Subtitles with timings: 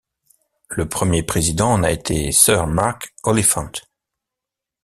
[0.69, 3.71] Le premier président en a été Sir Mark Oliphant.